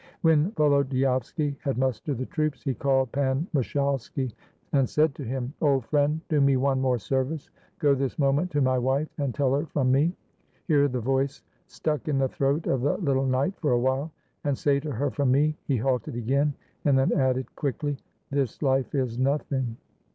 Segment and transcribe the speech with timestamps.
[0.23, 4.33] When Volodyovski had mustered the troops, he called Pan Mushalski
[4.73, 7.51] and said to him,— "Old friend, do me one more service.
[7.77, 10.15] Go this mo ment to my wife, and tell her from me
[10.67, 14.11] —"Here the voice stuck in the throat of the little knight for a while.
[14.43, 17.99] "And say to her from me —"He halted again, and then added quickly,
[18.31, 19.77] "This life is nothing!"